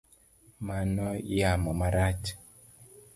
Mano 0.67 1.07
yamo 1.39 1.71
marach. 1.79 2.25